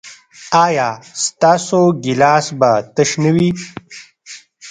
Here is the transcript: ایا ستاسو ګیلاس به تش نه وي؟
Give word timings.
ایا 0.63 0.89
ستاسو 1.25 1.81
ګیلاس 2.03 2.45
به 2.59 2.71
تش 2.95 3.09
نه 3.23 3.31
وي؟ 3.35 3.49